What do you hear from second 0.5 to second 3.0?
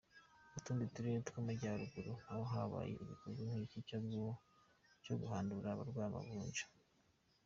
Mu tundi turere tw’amajyaruguru naho habaye